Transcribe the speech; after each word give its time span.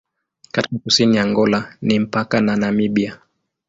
Katika 0.51 0.77
kusini 0.83 1.17
ya 1.17 1.23
Angola 1.23 1.77
ni 1.81 1.99
mpaka 1.99 2.41
na 2.41 2.55
Namibia. 2.55 3.21